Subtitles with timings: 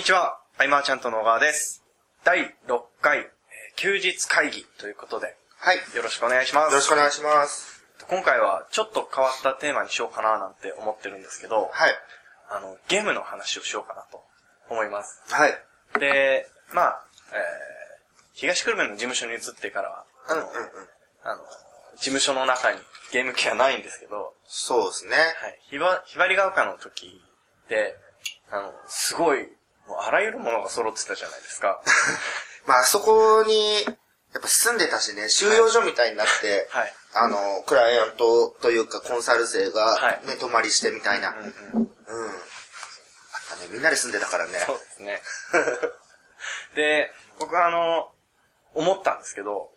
[0.00, 1.84] にちは、アイマーちゃんとの小川です。
[2.24, 3.26] 第6回、えー
[3.76, 5.76] 休日会議ということで、はい。
[5.76, 6.74] よよろしくお願いします。
[6.74, 7.84] ろしくお願いします。
[8.08, 11.92] 今回はちょっと変わったテーマにしようかななんて思ってるんですけど、はい。
[12.48, 14.24] あの、ゲームの話をしようかなと
[14.70, 15.20] 思います。
[15.28, 15.52] はい。
[16.00, 17.38] で、まあ、えー、
[18.32, 20.88] 東久留米の事務所に移ってからは、あの、うんうんうん。
[21.24, 21.42] あの
[21.96, 22.78] 事務所の中に
[23.12, 25.16] ゲーム機はないんですけど、そうですね。
[25.16, 25.60] はい。
[25.68, 27.20] ひば、ひばりが丘の時
[27.68, 27.98] で、
[28.50, 29.48] あの、すごい、
[29.88, 31.82] あらゆるものが揃ってたじゃないですか。
[32.66, 36.94] まあ、あそこに、やっぱ住んでたしね、収容所みたいになって、はい。
[37.14, 41.30] あの、クライアントというかコンサル生はいが寝泊まりしてみたいな。
[41.30, 41.96] うんうん。
[42.06, 42.28] うん。
[42.28, 42.38] あっ
[43.48, 43.66] たね。
[43.70, 44.60] みんなで住んでたからね。
[44.64, 45.22] そうですね。
[46.76, 48.12] で、僕はあの、
[48.74, 49.72] 思ったんですけど、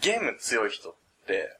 [0.00, 0.94] ゲーム強い人っ
[1.26, 1.56] て、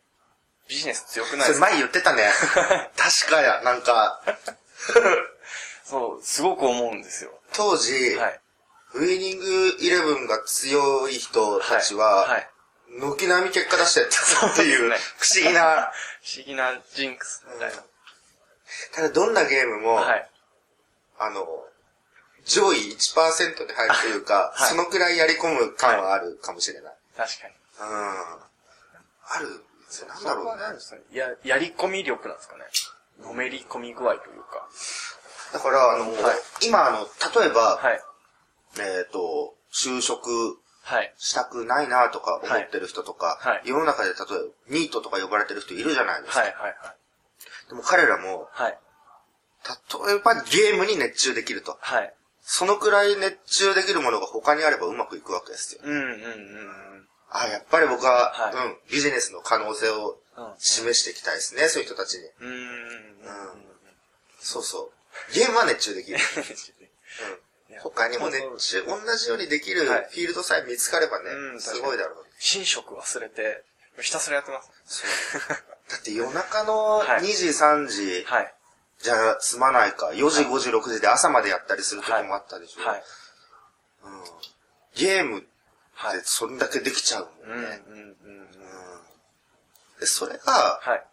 [0.68, 1.66] ビジネス強くないですか？
[1.66, 2.30] 前言ってたね。
[2.98, 4.20] 確かや、なんか、
[5.88, 7.30] そう、すごく思うんですよ。
[7.54, 8.40] 当時、はい。
[8.94, 12.48] ウィニングイレブンが強い人たちは、はい。
[12.98, 14.00] 軒並み結果出して
[14.40, 15.92] たっていう、そう不思議な。
[16.26, 17.84] 不思議なジンクスみたいな。
[18.94, 20.30] ただどんなゲームも、はい。
[21.18, 21.46] あの、
[22.44, 26.94] 上位1%に入るというか、 はいそのくらいやり込む感はあるかもしれない。
[27.16, 27.54] 確かに。
[27.78, 28.40] うん。
[29.28, 29.64] ある。
[30.08, 31.02] なんだろうね。
[31.12, 32.64] や、やり込み力なんですかね。
[33.20, 34.68] のめり込み具合というか。
[35.52, 37.06] だから、あの、はい今、あの、
[37.40, 38.00] 例えば、はい。
[38.78, 41.12] えっ、と、就職はい。
[41.18, 46.40] したくないなとか思ってる人とか、はい世の中で例えば、ニートとか呼ばれてる人いるじゃないですか。
[46.40, 46.54] はい。
[46.54, 46.74] はい。
[47.68, 48.78] でも彼らも、はい。
[50.08, 51.76] 例えばゲームに熱中できると。
[51.80, 52.14] はい。
[52.40, 55.80] そのくらい熱中できるものが他にあればうまくいくわけですよ。
[55.82, 60.54] うんうんうんあ、やっぱり僕は、はいうん、ビジネスの可能性をうん。
[60.58, 62.28] 示していきたいですね、そういう人たちに。
[62.40, 62.48] うん。
[62.48, 62.54] うん。
[62.54, 63.66] うん。
[64.38, 64.95] そうそう。
[65.34, 66.18] ゲームは熱中できる。
[67.82, 72.24] 他にも熱中、同じようにできるフはいィールドさえ見つかればね、うんすごいだろう。
[72.54, 73.64] 寝食忘れて、
[74.00, 75.04] ひたすらやってます。
[75.88, 78.54] だって夜中のはい2時、3時、はい。
[78.98, 82.82] じゃあ済まないか、4時、5時、6時で朝までやったりする時もあったでしょ。
[82.82, 83.04] はい。
[84.04, 84.24] うん、
[84.94, 85.48] ゲームって
[85.96, 86.20] はい。
[86.24, 87.54] そんだけできちゃうもうんん。
[87.54, 87.62] うん。
[87.62, 87.82] ね。
[87.88, 89.06] うん。
[89.98, 91.06] でそれが、はい。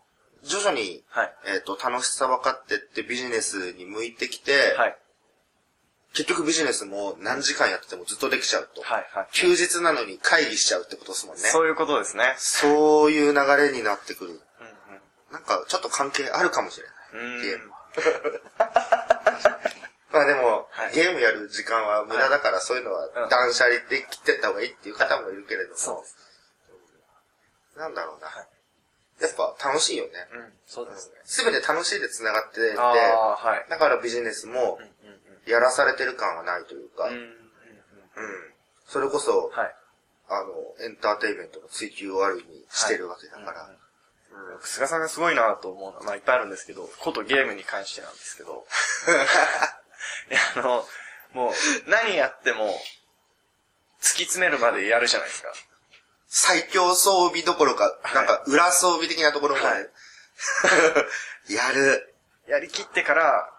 [0.44, 1.34] 徐々に、はい。
[1.56, 4.98] えっ、と、楽しさ分かってってビジネスに向いてきて、はい。
[6.14, 8.82] 結局ビジネスも何時間やっててもずっとできちゃうと。
[8.84, 9.08] はい。
[9.14, 9.28] はい。
[9.32, 11.42] 休日なのに会議しちゃうってことですもんね。
[11.42, 12.36] そういうことですね。
[12.38, 14.32] そういう流れになってくる。
[14.32, 14.40] うん。
[15.34, 16.86] なんかちょっと関係あるかもしれ
[17.20, 17.26] ない。
[17.26, 17.42] うん。
[17.42, 17.72] ゲーム。
[20.14, 26.16] まあでも、はいゲームやる時間は無駄だから、そういうのはうん断捨離で切ってった方がいいっていう方もいるけれども、そうです。
[27.76, 28.28] なんだろうな。
[28.28, 28.53] はい
[29.28, 30.12] やっぱ楽しいよね。
[30.34, 30.54] うん。
[30.66, 31.16] そうですね。
[31.24, 33.70] すべて楽しいで繋がってて、はい。
[33.70, 34.80] だからビジネスも。
[35.46, 37.34] やらされてる感はないというか、うん。
[38.88, 39.76] それこそ、はい。
[40.30, 43.64] あの、エンターテインメントの追求をある意味してるわけだから。
[43.68, 43.78] うん
[44.62, 48.66] 菅さんがすごいなと思うのは、まあいっぱいあるんですけど、ことゲームに関してなんですけど、
[50.32, 50.88] いや、あの、
[51.34, 51.54] もう、
[51.88, 52.74] 何やっても、
[54.02, 55.54] 突き詰めるまでやるじゃないですか。
[56.36, 59.90] 最強装備どころか、はいなんか裏装備的なところまで、はい
[61.54, 62.16] やる。
[62.48, 63.54] やりきってから、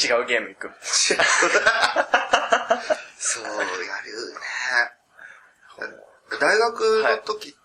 [0.00, 0.70] 違うゲーム行く。
[3.18, 3.66] そう、やる
[5.88, 5.98] ね。
[6.38, 7.58] 大学の時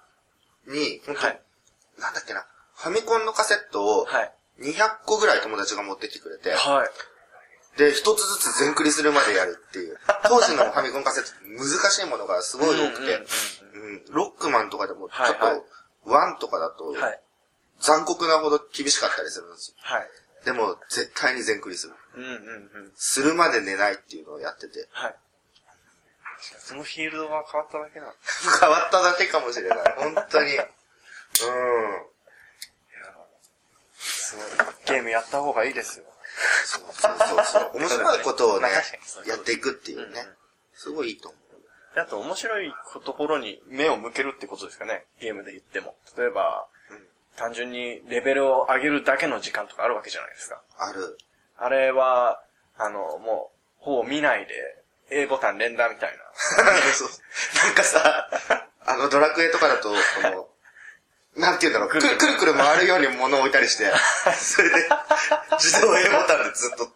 [0.65, 1.41] に、はい。
[1.99, 4.33] なんだっけな、ファミコンのカセットをはい。
[4.61, 6.89] 200個ぐらい友達が持ってきてくれて、はい。
[7.77, 9.97] で、一つずつ全クリするまでやるっていう。
[10.23, 13.15] 当時のファミコンカセット難しいものがすごい多くて、
[13.73, 17.19] うんロックマンとかでもちょっと、ワンとかだとはい。
[17.79, 19.75] 残酷なほど厳しかったりするんですよ。
[19.79, 20.07] はい。
[20.45, 21.93] でも、絶対に全クリする。
[22.15, 22.33] うんうんう
[22.87, 22.91] ん。
[22.95, 25.15] するまで寝ないっていうのをやってて、はい。
[26.59, 28.13] そのフィールドが変わっただけなの。
[28.59, 29.95] 変わっただけかもしれない。
[29.97, 30.55] 本当に。
[30.55, 30.65] うん。
[33.97, 34.45] すごい。
[34.85, 36.05] ゲームやった方がいいですよ。
[36.65, 37.79] そうそうそうそう。
[37.79, 38.67] 面白いことをね
[39.27, 40.25] やっていくっていうね。
[40.73, 41.95] すごいいいと思う。
[41.95, 42.73] であと面白い
[43.05, 45.05] ところに目を向けるってことですかね。
[45.21, 45.95] ゲームで言っても。
[46.17, 47.05] 例えば、うん
[47.37, 50.61] 単純にレベルを上げるだけの時間とかあるわけじゃないですか。
[50.77, 51.17] ある。
[51.57, 52.41] あれは、
[52.77, 54.53] あの、もう、ほぼ見ないで、
[55.11, 56.23] A ボタン連打みたいな。
[56.93, 57.09] そう
[57.65, 58.29] なんかさ、
[58.85, 60.49] あのドラクエとかだと、この、
[61.37, 63.91] なんて言うんだろう、くるくるくる回るように物を置いたりして、
[64.39, 64.89] それで、
[65.59, 66.91] 自動 A ボタンでずっと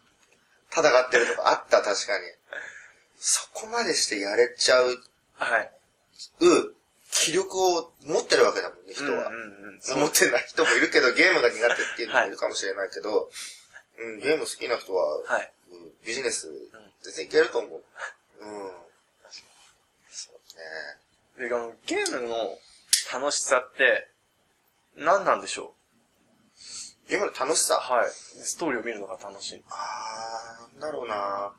[0.72, 2.26] 戦ってるとかあった、確かに。
[3.20, 4.98] そこまでしてやれちゃう、
[5.34, 5.72] はい。
[7.12, 9.28] 気力を持ってるわけだもんね、人は。
[9.28, 10.00] うんうんうん。
[10.00, 13.30] 持ってない人もいるけど、ゲームが苦手っていうのもいるかもしれないけど、
[13.98, 15.52] うん、ゲーム好きな人は、はい。
[15.72, 16.50] うんビジネス
[17.04, 17.84] 全然いけると思う。
[18.42, 18.72] うん。
[20.10, 21.50] そうね。
[21.50, 21.50] で、
[21.86, 22.58] ゲームの
[23.14, 24.08] 楽しさって、
[25.00, 25.74] 何なんでしょ
[27.08, 27.76] ゲームの楽しさ？
[27.76, 28.10] うはい。
[28.12, 29.64] ストーリーを見るのが楽しい。
[29.70, 31.54] あー、なんだろうな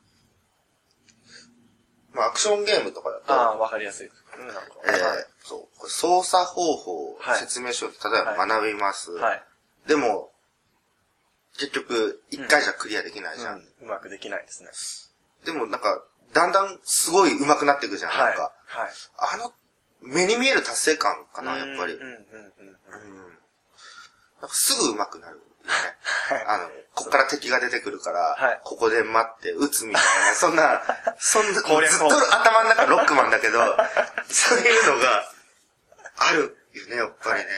[2.12, 4.08] まあ、アクションゲームとかだと、ああ、わかりやすい。
[4.38, 4.62] うん、なんか。
[4.84, 4.94] えー
[5.42, 9.10] そう、これ操作方法をはい説明書で、例えば学びます。
[9.12, 9.22] はい。
[9.30, 9.42] はい。
[9.86, 10.30] でも、
[11.58, 13.58] 結局、一回じゃクリアできないじゃん。
[13.58, 14.70] うん、うまくできないですね。
[15.44, 16.02] でもなんか、
[16.32, 18.26] だんだんすごい上手くなっていくじゃん、はい。
[18.28, 18.52] なんか。
[18.66, 18.90] はい。
[19.18, 19.52] あの、
[20.02, 21.94] 目に見える達成感かな、やっぱり。
[21.94, 22.12] うん、うん、うん。
[22.12, 23.29] うんうん
[24.40, 25.50] なんかすぐ上手くなるよね。
[26.28, 26.44] はい。
[26.46, 28.60] あの、こっから敵が出てくるから、はい。
[28.64, 30.82] ここで待って撃つみたいな、そんな、
[31.18, 31.76] そんな、ずっと
[32.34, 33.60] 頭の中ロックマンだけど、
[34.28, 35.32] そういうのが
[36.16, 37.50] あるよね、やっぱりね。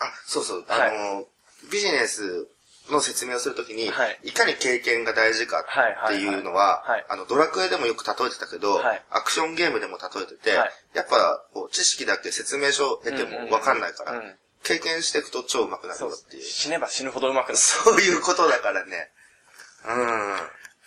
[0.00, 1.26] あ、そうそう、あの、
[1.70, 2.48] ビジネス
[2.90, 4.18] の説明をするときに、はい。
[4.24, 9.02] い、かに経験が大事かはいはいっていうのははい、あの、ドラクエでもよく例えてたけど、はい。
[9.10, 10.72] アクションゲームでも例えてて、はい。
[10.94, 16.42] やっぱ、こう知識だけ説明書を得てもわかんないから、うんうんうん経験していくと超上手くなるよっていう。
[16.42, 17.56] 死ねば死ぬほど上手くなる。
[17.56, 19.10] そういうことだからね。
[19.86, 20.36] うん。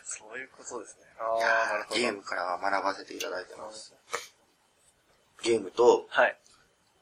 [0.03, 1.05] そういうことですね。
[1.19, 1.99] ああ、なるほど。
[1.99, 3.93] ゲームからは学ばせていただいてます。
[5.43, 6.37] ゲームと、はい。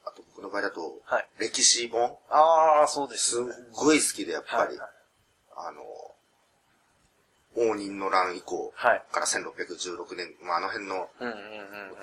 [0.06, 3.54] あと僕の場合だと、はい歴史本ああ、そうですすっね。
[3.72, 4.90] ごい好きで、やっぱり、はいはい
[5.56, 5.82] あの、
[7.56, 11.08] 応仁の乱以降はいから1616年、まあ、あの辺の。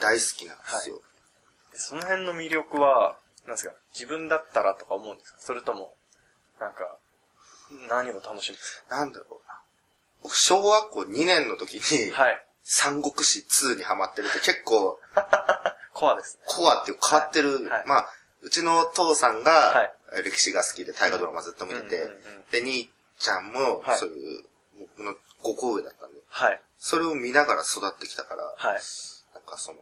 [0.01, 1.03] 大好きなんですよ。
[1.75, 3.17] その辺の魅力は、
[3.47, 5.39] なんですか、自分だったらとか思うんですか？
[5.41, 5.95] それとも、
[6.61, 6.97] なんか、
[7.89, 9.61] 何を楽しむんですなんだろうな。
[10.23, 12.47] 僕、小学校2年の時に、かはい。
[12.63, 15.01] 三国志2にハマってるって結構、
[15.93, 16.43] コアですね。
[16.47, 17.55] コアっていうか変わってる。
[17.55, 18.09] はいはいまあ、
[18.43, 19.91] うちの父さんがは、
[20.25, 24.45] 歴史が好きで大河ドラマずっと見てて、うんうんうんで、兄ちゃんもは、いそういう、
[24.79, 26.63] 僕の5個上だったんで、はい。
[26.79, 28.81] それを見ながら育ってきたから、はい。
[29.35, 29.79] なんかその、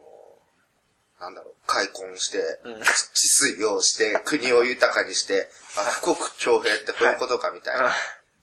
[1.19, 2.81] なんだろう、開墾して、うん
[3.13, 7.85] 治水をして、国を豊かにして、あ、富国強兵ってこういうことかみたいな。
[7.85, 7.93] はい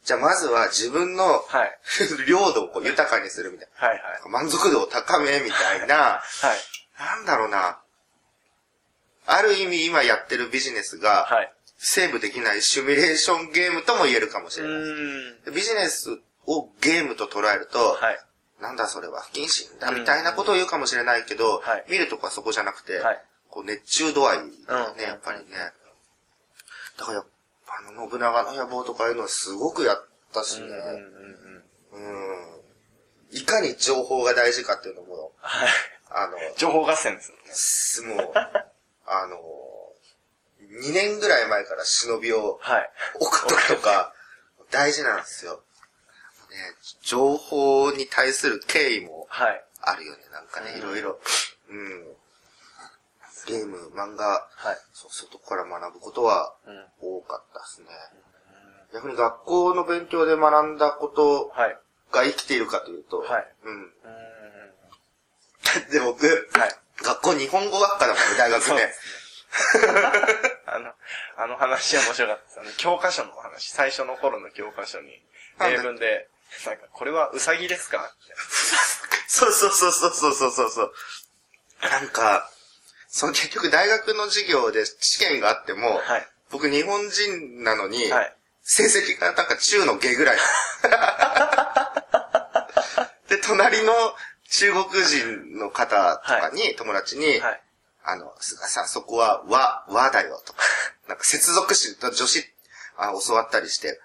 [0.06, 1.78] じゃあまずは自分の、はい。
[2.28, 3.90] 領土をこう豊かにするみたいはい。
[3.90, 4.22] はい。
[4.22, 4.28] な。
[4.30, 7.02] 満足度を高めみたいな、はい。
[7.02, 7.80] なんだろうな。
[9.26, 11.52] ある意味今やってるビジネスが、はい。
[11.76, 15.52] セーブできないシミュレーションゲームとも言えるかもしうれない。
[15.52, 18.20] ビジネスをゲームと捉えると、はい。
[18.60, 25.44] なんだそれは不謹慎だみたいなことを言うかもしれないけど、はい見るとこはそこじゃなくて、はいこう熱中度合いね、うんやっぱりね。
[26.98, 27.26] だからやっ
[27.66, 30.68] ぱあの信長の野望とかいうのはすごくやったしね、
[31.92, 32.56] うん
[33.32, 35.68] いかに情報が大事かっていうのも、はい。
[36.10, 37.42] あの、情報合戦ですよね。
[37.52, 38.32] すもう、
[39.06, 39.36] あの、
[40.80, 42.90] 2年ぐらい前から忍びをはい。
[43.20, 44.12] 置くととか、
[44.70, 45.62] 大事なんですよ。
[46.56, 49.62] ね、情報に対する敬意もはい。
[49.82, 51.20] あるよね、なんかね、うんいろいろ。
[51.68, 52.04] うん。
[53.46, 54.76] ゲーム、漫画、はい。
[54.92, 57.18] そう、外から学ぶことはうん。
[57.18, 57.88] 多かったですね。
[58.94, 61.78] 逆に学校の勉強で学んだことはい。
[62.10, 63.46] が生きているかというと、はい。
[63.64, 63.82] うん。
[63.84, 63.90] う
[65.92, 66.26] で、僕。
[66.58, 66.76] はい。
[67.02, 68.94] 学校日本語学科だもんね、大学で。
[70.66, 70.92] あの、
[71.36, 72.60] あの話は面白かったです。
[72.60, 75.22] あの、教科書の話、最初の頃の教科書に、
[75.60, 76.28] 例文で、
[76.66, 78.12] なんか、これはウサギですか？
[79.28, 80.92] そうそうそうそうそうそうそう。
[81.82, 82.50] なんか、
[83.08, 90.38] その結局大学の授業で試験があっても、はい、僕日本人なのに、はい、成績がなんか中の下ぐらい。
[93.28, 93.92] で、隣の
[94.50, 97.62] 中国人の方とかに、はい、友達に、はい、
[98.04, 100.62] あの、さん、そこは和、和だよとか、
[101.08, 102.44] なんか接続詞と女子
[102.96, 104.00] あ教わったりして、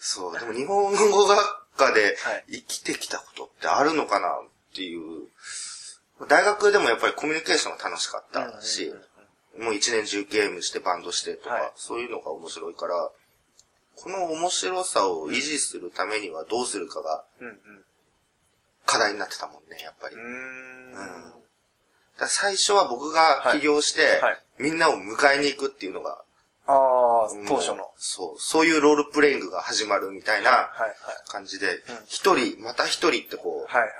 [0.00, 2.44] そう、でも日本語学科ではい。
[2.48, 5.28] 生きてきたことってあるのかなっていう。
[6.28, 8.92] 大学でもやっぱりコミュニケーションが楽しかったし、
[9.58, 11.72] もう一年中ゲームしてバンドしてとか、はい。
[11.76, 13.10] そういうのが面白いから、
[13.96, 17.24] この面白さを維持するためにはどうするかが。
[18.86, 20.16] 課題になってたもんね、やっぱり。
[20.16, 21.32] うーうん。
[22.26, 24.20] 最初は僕が起業して、はい。
[24.20, 24.42] はい。
[24.58, 26.22] みんなを迎えに行くっていうのが、
[27.46, 27.90] 当初の。
[27.96, 30.94] そう、そういうロールプレイングが始まるみたいなはいはい。
[31.28, 33.90] 感じでうん、一、人、また一人ってこう、はいはい。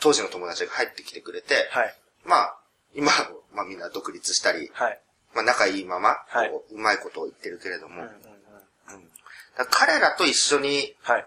[0.00, 1.94] 当時の友達が入ってきてくれて、はい。
[2.24, 2.56] まあ、
[2.94, 5.00] 今は、まあみんな独立したり、はい。
[5.34, 9.08] まあ仲いいまま、はいこううまいことを言ってるけれども、うんうんうん。
[9.56, 11.26] ら彼らと一緒にはい。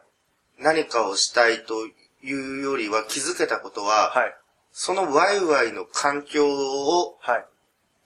[0.59, 1.85] 何かをしたいと
[2.23, 4.35] いうよりは気づけたことは、はい。
[4.71, 7.45] そのワイワイの環境をはい。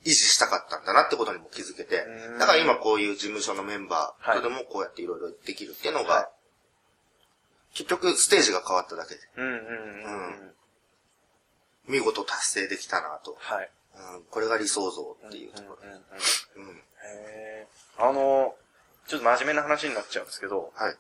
[0.10, 2.06] 維持したかったんだなってことにも気づけて
[2.39, 6.28] だから今こういう事務所のメンバーはいとでもこうやっていろいろできるっていうのが、はい
[7.72, 10.51] 結局ステージが変わっただけで、うんうんうんうん。
[11.88, 13.38] 見事達成できたなと。
[13.39, 13.70] はい。
[14.16, 15.78] うん、これが理想像っていうところ。
[18.00, 18.56] あの、
[19.08, 20.96] ちょっと真面目な話になっちゃうんですけど、はい。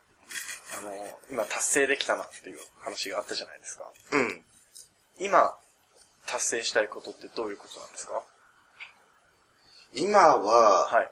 [0.77, 3.85] あの、今達成できたなっていう話があったじゃないですか。
[4.11, 4.43] うん。
[5.17, 5.57] 今、
[6.27, 8.21] 達成したいことってどういうことなんですか？
[9.95, 11.11] 今は、はい。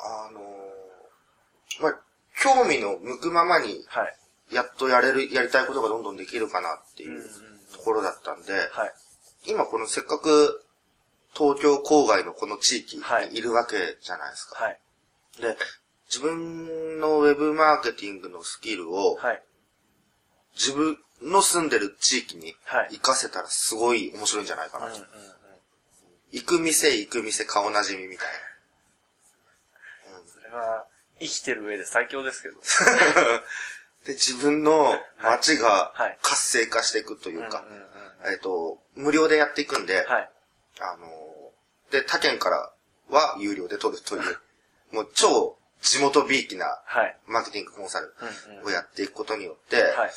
[0.00, 2.00] あのーまあ、
[2.40, 4.54] 興味の向くままに、はい。
[4.54, 7.22] やっとやれる、やりたいことがどんどんできるかなっていう
[7.72, 8.92] ところだったんで、はい。
[9.46, 10.64] 今このせっかく
[11.34, 14.64] 東京郊外のこの地域はいにいるわけじゃないですか。
[14.64, 14.80] はい。
[15.40, 15.56] で、
[16.08, 19.42] 自分のウェブマーケティングのスキルをはい。
[20.54, 24.92] 自分の住んでる地域にはい活かせたらすごい面白いんじゃないかなと。
[24.92, 25.08] うんうんうん。
[26.32, 28.26] 行く店行く店顔なじみみたい
[30.26, 30.86] それは、
[31.20, 32.56] 生きてる上で最強ですけど。
[32.56, 32.62] な。
[34.06, 40.30] で、自分の街がはい活性化していくというか、うんうんうんえっと、無料でやっていくんで、はい。
[40.80, 42.70] あのーで、他県から
[43.08, 44.40] は有料で取るという、
[44.92, 47.16] もう超地元びいきなはい。
[47.26, 50.12] マーケティングコンサルうんうんをやっていくことによって、はい。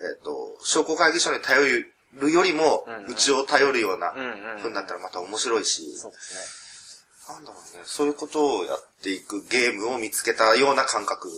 [0.00, 11.34] えっ、と、商工会議所に頼るよりもうちを頼るようなうんうになったらまた面白いし、そうですなんだろうね、そういうことをやっていくゲームを見つけたような感覚ね。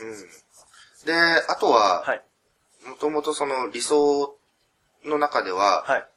[0.00, 0.24] うんうんうん。
[0.24, 1.40] で、うん。
[1.40, 2.22] で、あとは、はい。
[2.86, 4.36] もともとその理想
[5.04, 6.08] の中では、はい。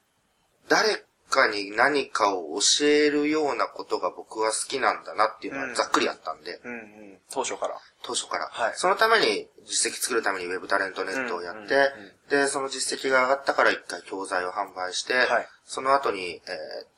[0.70, 7.18] 誰かに何かを教えるようなことが僕は好きなんだなっていうのうんはざっくりあったんで、うんうん。
[7.30, 7.76] 当初から。
[8.04, 8.50] 当初から。
[8.52, 16.42] はいそのために実績作るためにウェブタレントネットをやって、うんうんうんで、その実績が上がったから一回教材を販売して、はいその後に、えーっ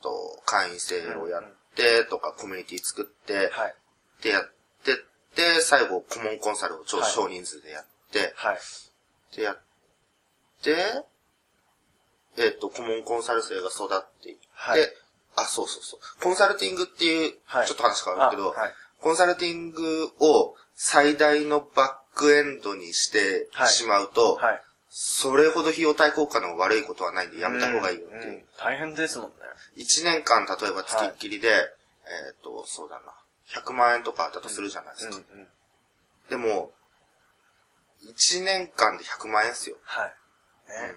[0.01, 0.09] と、
[0.45, 1.43] 会員制をやっ
[1.75, 3.75] て、とかコミュニティ作って、はい。
[4.21, 4.43] でやっ
[4.83, 4.95] てっ
[5.36, 8.57] て、最後顧問コンサルを超はい少人数でやって、はい。
[9.36, 9.62] でやっ
[10.62, 10.75] て、
[12.39, 14.79] えーっと、顧問コンサル生が育っていって、はい
[15.36, 16.24] あ、そうそうそう。
[16.24, 24.62] コンサルティングっていう、はいちょっと話変わるけど、あはいコンサルティングを最大のバックエンドにしてはいしまうと、はい。
[24.89, 28.31] それほど費用対効果の悪いことはないんでやめた方がいいよっていう。
[28.31, 29.34] んん大変ですもんね。
[29.77, 31.51] 1年間例えば月っきりで、え
[32.34, 33.13] っ、と、そうだな、
[33.62, 35.15] 100万円とかあったとするじゃないですか。
[35.15, 35.48] うんうん。
[36.29, 36.72] でも、
[38.08, 39.77] 1年間で100万円ですよ。
[39.84, 40.13] はい。
[40.69, 40.96] ね。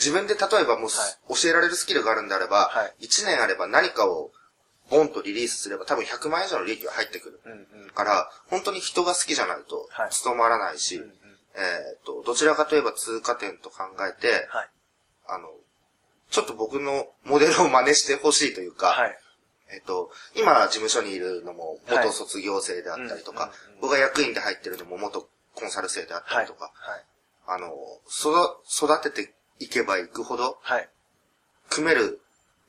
[0.00, 4.30] 自分で例えばもう、教えられるスキルがあるんであれば、はい1年あれば何かを
[4.90, 7.40] ボンとリリースすれば多分100万円以上の利益が入ってくる。
[7.44, 7.90] うんうん。
[7.90, 11.10] から、本当に人が好きじゃないとはい、務まらないし、うんうん
[11.54, 14.68] えっ、と、どちらかといえば通過点と考えて、はい。
[15.28, 15.48] あの、
[16.30, 19.18] ちょっと僕のモデルを真似してほしいというか、はい。
[19.72, 26.44] えっ、と、今事務所にいるのも元卒業生であったりとか、はいうんうんうん僕が役員で入ってるのも元コンサル生であったはい。
[26.44, 27.04] りとか、はい。
[27.46, 27.72] あの、
[28.10, 30.88] 育、育てていけばいくほど、はい。
[31.68, 32.20] 組める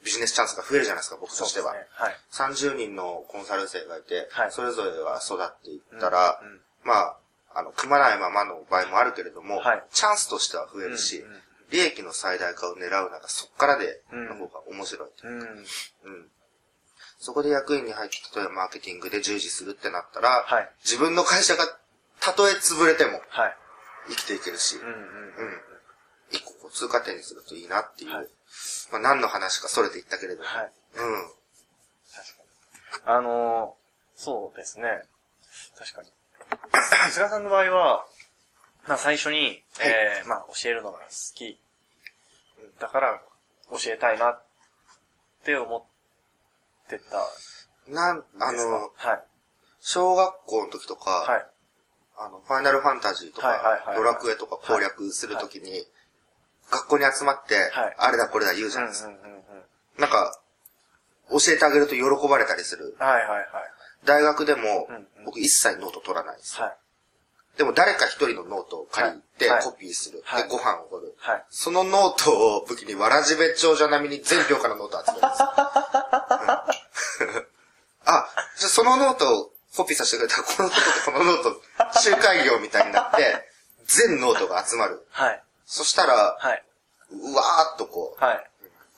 [0.04, 1.74] ビジネスチャンスが増えるじゃないですか、僕としては。
[1.74, 2.16] ねはい。
[2.32, 7.18] 30人のコンサル生がいて、はいそれぞれが育っていったら、うんうんまあ、
[7.56, 15.10] あの、組まないままの場合もあるけれども、はいチャンスとしては増えるし、うんうん利益の最大化を狙うならそっからで、うんの方が面白い。
[15.24, 15.40] うん。
[15.40, 15.66] うん。
[17.18, 21.64] そこで役員に入って、例えばマーケティングで従事するってなったら、はい自分の会社が
[22.20, 23.56] たとえ潰れてもはい。
[24.10, 24.92] 生きていけるし、うんうん。
[24.92, 25.62] うん。
[26.32, 28.16] 一個通過点にするといいなっていう。
[28.16, 28.28] はい
[28.92, 30.48] まあ何の話かそれていったけれども。
[30.48, 30.66] はい。
[30.66, 31.22] うん。
[32.14, 33.18] 確かに。
[33.18, 35.04] あのー、そうですね。
[35.78, 36.10] 確かに。
[37.12, 38.06] 菅さんの場合は、
[38.88, 41.60] まあ最初に、えー、まあ教えるのが好き。
[42.80, 43.22] だから、
[43.72, 44.44] 教えたいなっ
[45.46, 49.24] て思ってたなん、あの、はい。
[49.80, 51.46] 小学校の時とか、はい。
[52.18, 55.88] あの、ファイナルファンタジーとか、はいはいはいはいドラクエとか攻略するときに、
[56.72, 59.10] 学校に集まって、はいあれだこれだ言うじゃないですか。
[60.00, 60.36] なんか、
[61.30, 62.96] 教えてあげると喜ばれたりする。
[62.98, 63.46] はいはいはい。
[64.06, 64.88] 大学でも、
[65.26, 66.60] 僕一切ノート取らないです。
[66.60, 66.78] はい。
[67.58, 70.22] でも誰か一人のノートを借りて、コピーする。
[70.26, 71.14] はいで、ご飯を取る。
[71.18, 71.44] はい。
[71.50, 75.44] そのノートを武器にわらしべ長者並みに全教科のノートを集めるんです
[78.04, 81.44] あ、じゃあそのノートをコピーさせてくれたら、このノートとこのノー
[81.94, 83.48] ト、仲介業みたいになって、
[83.86, 85.06] 全ノートが集まる。
[85.12, 85.44] はい。
[85.72, 86.64] そしたら、はい。
[87.12, 88.44] うわーっとこう、はい。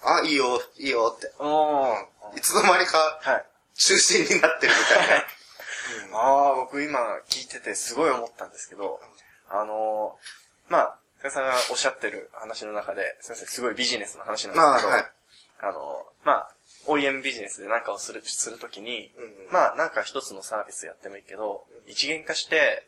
[0.04, 1.32] あ、いいよ、いいよって。
[1.38, 2.38] おー。
[2.38, 3.46] いつの間にかはい。
[3.76, 5.20] 中心になってるみたい
[6.12, 6.18] な。
[6.18, 7.00] ああ、僕今
[7.30, 9.00] 聞いててすごい思ったんですけど、
[9.52, 15.12] あのー、まあ、先生がおっしゃってる話の中で、先生すごいビジネスの話なんまあ、ですけど、はい。
[15.62, 16.56] あのー、まあ、
[16.88, 22.88] OEM ビジネスで何かをする、するときに、うんうんまあ、なんか一つのサービスやってもいいけど、一元化して、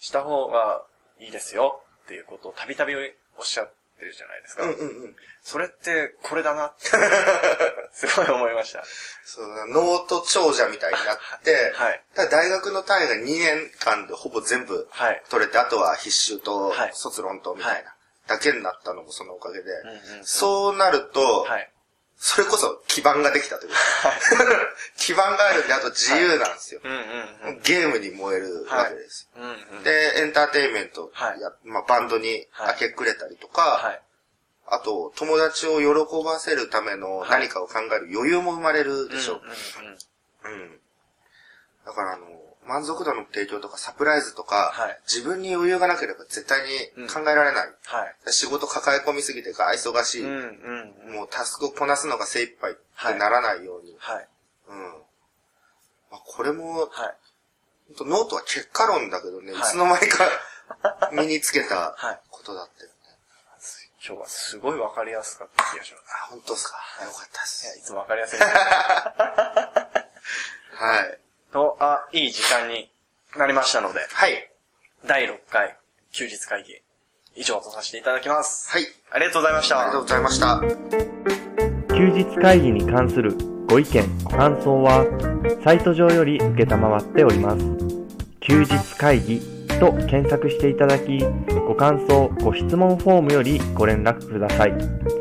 [0.00, 0.82] した方が
[1.20, 3.02] いいですよっていうことをたびたびおっ
[3.44, 4.64] しゃってるじゃないですか。
[4.64, 5.16] うんうんうん。
[5.42, 6.88] それってこれだなって、
[7.94, 8.82] すごい思いました。
[9.24, 12.02] そうだ、ノート長者みたいになって、 はい。
[12.16, 15.22] ただ大学の単位が2年間でほぼ全部はい。
[15.30, 17.94] 取れて、あとは必修とはい卒論とみたいな、
[18.26, 21.70] だけになったのもそのおかげで、うんうんうんそうなると、はい。
[22.22, 23.76] それこそ基盤ができたというか、
[24.98, 26.82] 基盤があるんで、あと自由なんですよ。
[27.64, 29.30] ゲームに燃えるわけです。
[29.34, 29.82] うんうん。
[29.84, 34.02] で、エンターテインメントはいや、まあ、バンドに明け暮れたりとか、はい。
[34.66, 39.40] あと、友達を喜ばせるための何かを考える余裕も生まれるでしょ。
[40.44, 40.80] うんうんうんうん。
[41.86, 42.26] だからあの、
[42.70, 47.68] 満足度の提供とかサプライズとか、はい自分に余裕がなければ絶対に考えられない。
[47.84, 48.32] はい。
[48.32, 51.14] 仕事抱え込みすぎてが忙しい、うんうんうん。
[51.14, 52.80] もうタスクをこなすのが精一杯って
[53.18, 53.96] ならないように。
[53.98, 54.28] はい。
[54.68, 54.76] うん。
[56.12, 56.88] まあ、これも、はい。
[58.04, 60.28] ノートは結果論だけどね、はいい、つの間にか
[61.12, 62.94] 身につけたはいことだったよね。
[64.06, 66.04] 今日はすごいわかりやすかった気がします。
[66.22, 66.76] あ、本当ですか。
[67.04, 67.86] よかったでいや、いす。
[67.86, 68.38] つもわかりやすい。
[70.80, 71.20] はい。
[71.52, 72.90] と、あ、いい時間に
[73.36, 74.50] なりましたので、はい。
[75.06, 75.76] 第6回
[76.12, 76.74] 休日会議、
[77.36, 78.70] 以上とさせていただきます。
[78.70, 78.82] はい。
[79.10, 80.02] ありがとうございましたありがとう。
[80.02, 80.60] ございました。
[81.94, 83.36] 休日会議に関する
[83.68, 85.06] ご意見、ご感想は、
[85.62, 87.64] サイト上より受けたまわっております。
[88.40, 89.40] 休日会議
[89.78, 91.18] と検索していただき、
[91.66, 95.19] ご感想、ご質問フォームよりご連絡ください。